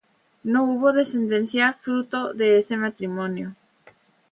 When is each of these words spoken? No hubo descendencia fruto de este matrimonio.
No 0.43 0.63
hubo 0.65 0.93
descendencia 0.93 1.73
fruto 1.73 2.33
de 2.33 2.57
este 2.57 2.75
matrimonio. 2.75 3.53